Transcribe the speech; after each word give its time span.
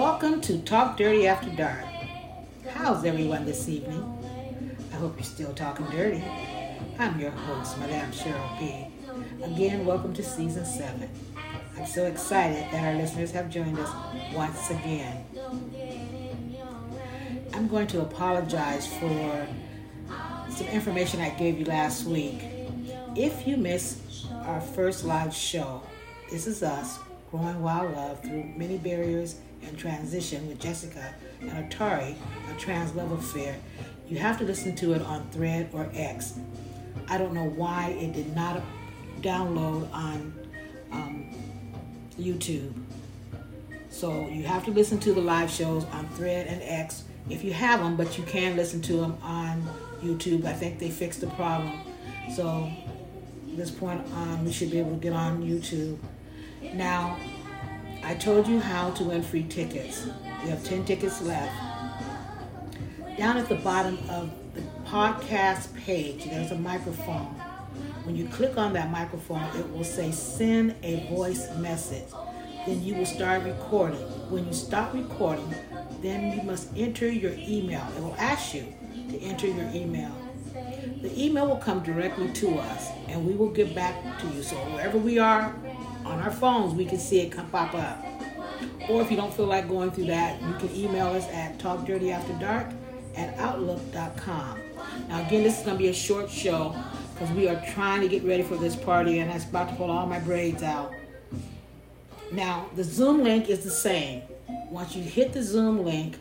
Welcome 0.00 0.40
to 0.42 0.56
Talk 0.62 0.96
Dirty 0.96 1.26
After 1.26 1.50
Dark. 1.50 1.84
How's 2.72 3.04
everyone 3.04 3.44
this 3.44 3.68
evening? 3.68 4.02
I 4.94 4.96
hope 4.96 5.14
you're 5.16 5.24
still 5.24 5.52
talking 5.52 5.84
dirty. 5.90 6.24
I'm 6.98 7.20
your 7.20 7.32
host, 7.32 7.76
Madame 7.76 8.10
Cheryl 8.10 8.58
B. 8.58 8.86
Again, 9.44 9.84
welcome 9.84 10.14
to 10.14 10.22
season 10.22 10.64
seven. 10.64 11.10
I'm 11.76 11.84
so 11.84 12.06
excited 12.06 12.64
that 12.72 12.82
our 12.82 12.94
listeners 12.94 13.30
have 13.32 13.50
joined 13.50 13.78
us 13.78 13.90
once 14.34 14.70
again. 14.70 15.22
I'm 17.52 17.68
going 17.68 17.86
to 17.88 18.00
apologize 18.00 18.86
for 18.86 19.46
some 20.48 20.66
information 20.68 21.20
I 21.20 21.28
gave 21.28 21.58
you 21.58 21.66
last 21.66 22.06
week. 22.06 22.42
If 23.16 23.46
you 23.46 23.58
missed 23.58 24.28
our 24.46 24.62
first 24.62 25.04
live 25.04 25.34
show, 25.34 25.82
this 26.30 26.46
is 26.46 26.62
us 26.62 27.00
growing 27.30 27.62
wild 27.62 27.94
love 27.94 28.20
through 28.22 28.44
many 28.56 28.76
barriers 28.78 29.36
and 29.62 29.78
transition 29.78 30.48
with 30.48 30.58
Jessica 30.60 31.14
and 31.40 31.50
Atari, 31.50 32.16
a 32.50 32.58
trans 32.58 32.94
love 32.94 33.12
affair. 33.12 33.56
You 34.08 34.18
have 34.18 34.38
to 34.38 34.44
listen 34.44 34.74
to 34.76 34.94
it 34.94 35.02
on 35.02 35.28
Thread 35.30 35.70
or 35.72 35.88
X. 35.94 36.34
I 37.08 37.18
don't 37.18 37.32
know 37.32 37.48
why 37.48 37.90
it 38.00 38.12
did 38.12 38.34
not 38.34 38.60
download 39.20 39.92
on 39.92 40.34
um, 40.90 41.26
YouTube. 42.18 42.72
So 43.90 44.28
you 44.28 44.44
have 44.44 44.64
to 44.64 44.70
listen 44.70 44.98
to 45.00 45.12
the 45.12 45.20
live 45.20 45.50
shows 45.50 45.84
on 45.86 46.08
Thread 46.10 46.46
and 46.48 46.60
X 46.62 47.04
if 47.28 47.44
you 47.44 47.52
have 47.52 47.80
them, 47.80 47.96
but 47.96 48.18
you 48.18 48.24
can 48.24 48.56
listen 48.56 48.80
to 48.82 48.94
them 48.94 49.16
on 49.22 49.62
YouTube. 50.02 50.44
I 50.44 50.52
think 50.52 50.78
they 50.80 50.90
fixed 50.90 51.20
the 51.20 51.28
problem. 51.28 51.78
So 52.34 52.70
this 53.48 53.70
point 53.70 54.04
on, 54.14 54.44
we 54.44 54.52
should 54.52 54.70
be 54.70 54.78
able 54.78 54.92
to 54.92 55.00
get 55.00 55.12
on 55.12 55.42
YouTube. 55.42 55.98
Now, 56.62 57.18
I 58.02 58.14
told 58.14 58.46
you 58.46 58.60
how 58.60 58.90
to 58.90 59.04
win 59.04 59.22
free 59.22 59.44
tickets. 59.44 60.06
We 60.42 60.50
have 60.50 60.64
10 60.64 60.84
tickets 60.84 61.22
left. 61.22 61.52
Down 63.16 63.36
at 63.36 63.48
the 63.48 63.56
bottom 63.56 63.98
of 64.08 64.30
the 64.54 64.62
podcast 64.86 65.74
page, 65.84 66.24
there's 66.24 66.50
a 66.50 66.56
microphone. 66.56 67.26
When 68.04 68.16
you 68.16 68.26
click 68.28 68.56
on 68.56 68.72
that 68.74 68.90
microphone, 68.90 69.42
it 69.56 69.70
will 69.70 69.84
say 69.84 70.10
send 70.10 70.74
a 70.82 71.06
voice 71.08 71.48
message. 71.56 72.08
Then 72.66 72.82
you 72.82 72.94
will 72.94 73.06
start 73.06 73.42
recording. 73.44 74.00
When 74.30 74.46
you 74.46 74.52
stop 74.52 74.92
recording, 74.92 75.54
then 76.02 76.36
you 76.36 76.42
must 76.42 76.68
enter 76.76 77.10
your 77.10 77.32
email. 77.32 77.86
It 77.96 78.02
will 78.02 78.16
ask 78.18 78.54
you 78.54 78.66
to 79.10 79.18
enter 79.20 79.46
your 79.46 79.68
email. 79.74 80.14
The 81.02 81.12
email 81.22 81.46
will 81.46 81.56
come 81.56 81.82
directly 81.82 82.32
to 82.32 82.58
us 82.58 82.90
and 83.08 83.26
we 83.26 83.34
will 83.34 83.50
get 83.50 83.74
back 83.74 84.20
to 84.20 84.26
you. 84.28 84.42
So 84.42 84.56
wherever 84.56 84.98
we 84.98 85.18
are 85.18 85.54
on 86.10 86.20
our 86.20 86.30
phones, 86.30 86.74
we 86.74 86.84
can 86.84 86.98
see 86.98 87.20
it 87.20 87.30
come 87.30 87.48
pop 87.50 87.74
up. 87.74 88.04
Or 88.88 89.00
if 89.00 89.10
you 89.10 89.16
don't 89.16 89.32
feel 89.32 89.46
like 89.46 89.68
going 89.68 89.90
through 89.90 90.06
that, 90.06 90.42
you 90.42 90.54
can 90.54 90.74
email 90.74 91.08
us 91.08 91.26
at 91.28 91.58
talkdirtyafterdark 91.58 92.74
at 93.16 93.38
outlook.com. 93.38 94.58
Now 95.08 95.26
again, 95.26 95.42
this 95.42 95.58
is 95.58 95.64
going 95.64 95.76
to 95.76 95.82
be 95.82 95.88
a 95.88 95.94
short 95.94 96.28
show 96.28 96.74
because 97.12 97.30
we 97.34 97.48
are 97.48 97.62
trying 97.72 98.00
to 98.00 98.08
get 98.08 98.24
ready 98.24 98.42
for 98.42 98.56
this 98.56 98.74
party 98.74 99.18
and 99.18 99.30
I'm 99.30 99.40
about 99.40 99.68
to 99.70 99.76
pull 99.76 99.90
all 99.90 100.06
my 100.06 100.18
braids 100.18 100.62
out. 100.62 100.92
Now, 102.32 102.68
the 102.76 102.84
Zoom 102.84 103.22
link 103.24 103.48
is 103.48 103.64
the 103.64 103.70
same. 103.70 104.22
Once 104.70 104.94
you 104.94 105.02
hit 105.02 105.32
the 105.32 105.42
Zoom 105.42 105.84
link 105.84 106.16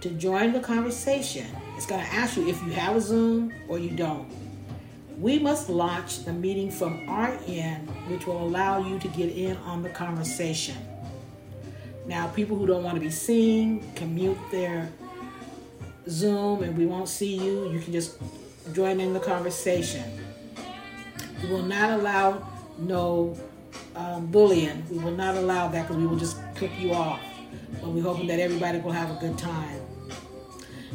to 0.00 0.10
join 0.10 0.52
the 0.52 0.60
conversation, 0.60 1.46
it's 1.76 1.86
going 1.86 2.04
to 2.04 2.12
ask 2.12 2.36
you 2.36 2.48
if 2.48 2.62
you 2.62 2.70
have 2.72 2.96
a 2.96 3.00
Zoom 3.00 3.52
or 3.68 3.78
you 3.78 3.90
don't. 3.90 4.28
We 5.18 5.38
must 5.38 5.70
launch 5.70 6.24
the 6.24 6.32
meeting 6.32 6.70
from 6.70 7.08
our 7.08 7.38
end, 7.46 7.88
which 8.08 8.26
will 8.26 8.42
allow 8.42 8.86
you 8.86 8.98
to 8.98 9.08
get 9.08 9.30
in 9.30 9.56
on 9.58 9.82
the 9.82 9.88
conversation. 9.88 10.76
Now, 12.06 12.28
people 12.28 12.56
who 12.56 12.66
don't 12.66 12.84
want 12.84 12.96
to 12.96 13.00
be 13.00 13.10
seen 13.10 13.82
can 13.94 14.14
mute 14.14 14.38
their 14.50 14.90
Zoom 16.08 16.62
and 16.62 16.76
we 16.76 16.84
won't 16.84 17.08
see 17.08 17.34
you. 17.34 17.70
You 17.70 17.80
can 17.80 17.92
just 17.92 18.18
join 18.74 19.00
in 19.00 19.14
the 19.14 19.20
conversation. 19.20 20.04
We 21.42 21.48
will 21.48 21.62
not 21.62 21.98
allow 21.98 22.46
no 22.78 23.38
um, 23.94 24.26
bullying. 24.26 24.84
We 24.90 24.98
will 24.98 25.12
not 25.12 25.34
allow 25.34 25.68
that 25.68 25.82
because 25.82 25.96
we 25.96 26.06
will 26.06 26.18
just 26.18 26.36
kick 26.54 26.78
you 26.78 26.92
off. 26.92 27.20
But 27.80 27.88
we're 27.88 28.02
hoping 28.02 28.26
that 28.26 28.38
everybody 28.38 28.80
will 28.80 28.92
have 28.92 29.10
a 29.10 29.18
good 29.18 29.38
time. 29.38 29.80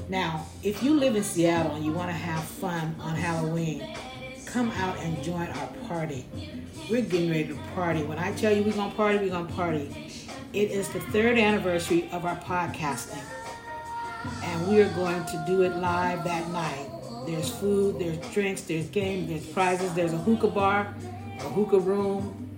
Now, 0.09 0.46
if 0.62 0.84
you 0.84 0.94
live 0.94 1.16
in 1.16 1.24
Seattle 1.24 1.76
and 1.76 1.84
you 1.84 1.92
want 1.92 2.09
to 2.09 2.14
have 2.14 2.44
fun 2.44 2.96
on 3.00 3.16
Halloween, 3.16 3.96
come 4.52 4.72
out 4.72 4.98
and 5.00 5.24
join 5.24 5.48
our 5.48 5.68
party. 5.88 6.26
We're 6.90 7.02
getting 7.02 7.30
ready 7.30 7.48
to 7.48 7.56
party. 7.74 8.04
When 8.04 8.20
I 8.20 8.34
tell 8.34 8.52
you 8.52 8.64
we're 8.64 8.74
going 8.74 8.92
to 8.92 8.98
party, 8.98 9.20
we're 9.20 9.30
going 9.30 9.48
to 9.48 9.54
party. 9.54 10.12
It 10.54 10.72
is 10.72 10.90
the 10.90 11.00
third 11.00 11.38
anniversary 11.38 12.10
of 12.12 12.26
our 12.26 12.36
podcasting. 12.38 13.24
And 14.44 14.68
we 14.68 14.82
are 14.82 14.90
going 14.90 15.24
to 15.26 15.44
do 15.48 15.62
it 15.62 15.78
live 15.78 16.26
that 16.26 16.50
night. 16.50 16.90
There's 17.26 17.50
food, 17.50 18.00
there's 18.00 18.18
drinks, 18.34 18.64
there's 18.64 18.90
games, 18.90 19.30
there's 19.30 19.46
prizes, 19.46 19.94
there's 19.94 20.12
a 20.14 20.18
hookah 20.18 20.48
bar, 20.48 20.94
a 21.40 21.44
hookah 21.44 21.80
room. 21.80 22.50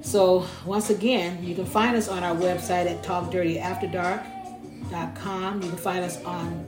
So, 0.00 0.46
once 0.64 0.88
again, 0.88 1.44
you 1.44 1.54
can 1.54 1.66
find 1.66 1.94
us 1.94 2.08
on 2.08 2.24
our 2.24 2.34
website 2.34 2.90
at 2.90 3.02
talkdirtyafterdark.com. 3.02 5.62
You 5.62 5.68
can 5.68 5.78
find 5.78 6.04
us 6.04 6.24
on 6.24 6.64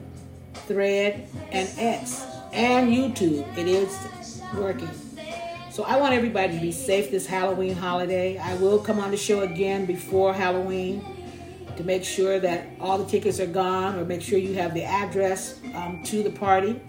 Thread 0.67 1.27
and 1.51 1.67
X 1.77 2.23
and 2.53 2.89
YouTube. 2.89 3.57
It 3.57 3.67
is 3.67 4.41
working. 4.55 4.89
So 5.71 5.83
I 5.83 5.97
want 5.97 6.13
everybody 6.13 6.53
to 6.53 6.61
be 6.61 6.71
safe 6.71 7.09
this 7.09 7.25
Halloween 7.25 7.75
holiday. 7.75 8.37
I 8.37 8.53
will 8.55 8.77
come 8.77 8.99
on 8.99 9.09
the 9.09 9.17
show 9.17 9.41
again 9.41 9.85
before 9.85 10.33
Halloween 10.33 11.03
to 11.77 11.83
make 11.83 12.03
sure 12.03 12.39
that 12.39 12.67
all 12.79 12.99
the 12.99 13.09
tickets 13.09 13.39
are 13.39 13.47
gone 13.47 13.97
or 13.97 14.05
make 14.05 14.21
sure 14.21 14.37
you 14.37 14.53
have 14.53 14.75
the 14.75 14.83
address 14.83 15.59
um, 15.73 16.03
to 16.03 16.21
the 16.21 16.29
party. 16.29 16.79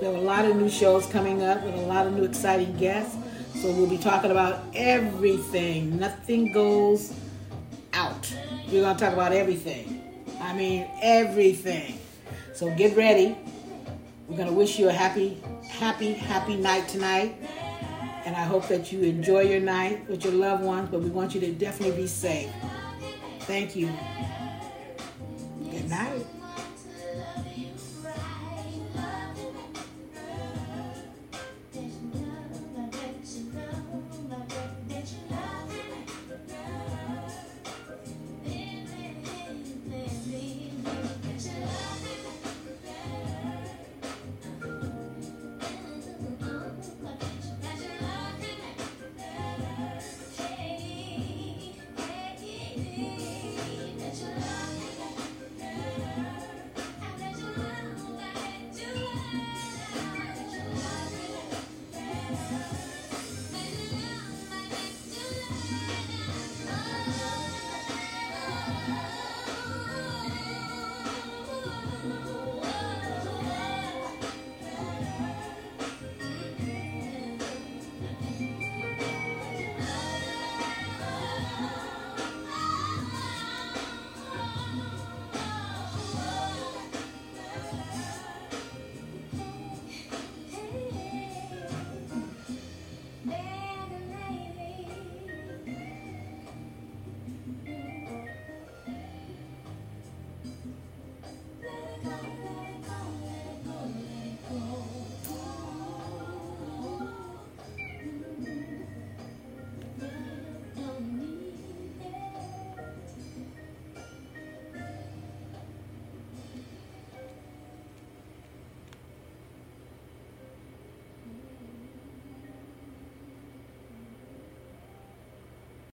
We 0.00 0.06
have 0.06 0.14
a 0.14 0.20
lot 0.20 0.44
of 0.44 0.54
new 0.56 0.68
shows 0.68 1.06
coming 1.06 1.42
up 1.42 1.64
with 1.64 1.74
a 1.74 1.80
lot 1.80 2.06
of 2.06 2.12
new 2.12 2.22
exciting 2.22 2.76
guests. 2.76 3.16
So 3.56 3.72
we'll 3.72 3.88
be 3.88 3.98
talking 3.98 4.30
about 4.30 4.62
everything. 4.74 5.98
Nothing 5.98 6.52
goes 6.52 7.12
out. 7.92 8.32
We're 8.70 8.82
going 8.82 8.96
to 8.96 9.04
talk 9.04 9.14
about 9.14 9.32
everything. 9.32 10.24
I 10.40 10.54
mean, 10.54 10.86
everything. 11.02 11.98
So 12.54 12.70
get 12.76 12.96
ready. 12.96 13.36
We're 14.28 14.36
going 14.36 14.48
to 14.48 14.54
wish 14.54 14.78
you 14.78 14.88
a 14.88 14.92
happy, 14.92 15.40
happy, 15.68 16.12
happy 16.12 16.56
night 16.56 16.88
tonight. 16.88 17.36
And 18.24 18.34
I 18.34 18.42
hope 18.42 18.66
that 18.68 18.90
you 18.90 19.02
enjoy 19.02 19.42
your 19.42 19.60
night 19.60 20.08
with 20.10 20.24
your 20.24 20.32
loved 20.32 20.64
ones, 20.64 20.88
but 20.90 21.00
we 21.00 21.10
want 21.10 21.34
you 21.34 21.40
to 21.42 21.52
definitely 21.52 22.02
be 22.02 22.08
safe. 22.08 22.50
Thank 23.42 23.76
you. 23.76 23.88
Good 25.70 25.88
night. 25.88 26.26